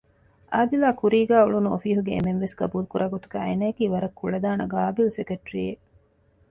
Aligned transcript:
އާދިލާ 0.53 0.89
ކުރީގައި 0.99 1.43
އުޅުނު 1.45 1.69
އޮފީހުގެ 1.71 2.11
އެންމެންވެސް 2.13 2.57
ގަބޫލު 2.59 2.87
ކުރާގޮތުގައި 2.91 3.45
އޭނާއަކީ 3.49 3.83
ވަރަށް 3.93 4.17
ކުޅަދާނަ 4.19 4.63
ޤާބިލް 4.73 5.15
ސެކެޓްރީއެއް 5.17 5.83